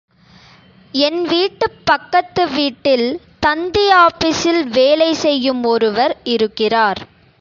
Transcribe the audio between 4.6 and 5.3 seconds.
வேலை